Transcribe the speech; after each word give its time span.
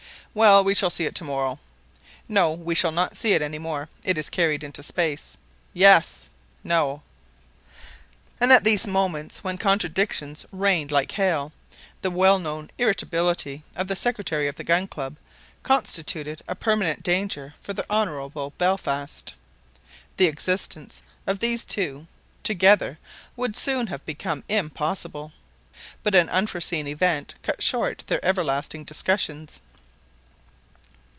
"Well, 0.33 0.63
we 0.63 0.73
shall 0.73 0.89
see 0.89 1.03
it 1.05 1.13
to 1.15 1.25
morrow." 1.25 1.59
"No, 2.29 2.53
we 2.53 2.73
shall 2.73 2.93
not 2.93 3.17
see 3.17 3.33
it 3.33 3.41
any 3.41 3.59
more. 3.59 3.89
It 4.01 4.17
is 4.17 4.29
carried 4.29 4.63
into 4.63 4.81
space." 4.81 5.37
"Yes!" 5.73 6.29
"No!" 6.63 7.01
And 8.39 8.49
at 8.53 8.63
these 8.63 8.87
moments, 8.87 9.43
when 9.43 9.57
contradictions 9.57 10.45
rained 10.53 10.89
like 10.89 11.11
hail, 11.11 11.51
the 12.01 12.09
well 12.09 12.39
known 12.39 12.71
irritability 12.77 13.65
of 13.75 13.87
the 13.87 13.95
secretary 13.97 14.47
of 14.47 14.55
the 14.55 14.63
Gun 14.63 14.87
Club 14.87 15.17
constituted 15.63 16.41
a 16.47 16.55
permanent 16.55 17.03
danger 17.03 17.53
for 17.59 17.73
the 17.73 17.85
Honorable 17.89 18.51
Belfast. 18.57 19.33
The 20.15 20.27
existence 20.27 21.01
of 21.27 21.39
these 21.39 21.65
two 21.65 22.07
together 22.41 22.99
would 23.35 23.57
soon 23.57 23.87
have 23.87 24.05
become 24.05 24.45
impossible; 24.47 25.33
but 26.03 26.15
an 26.15 26.29
unforseen 26.29 26.87
event 26.87 27.35
cut 27.43 27.61
short 27.61 28.05
their 28.07 28.23
everlasting 28.25 28.85
discussions. 28.85 29.59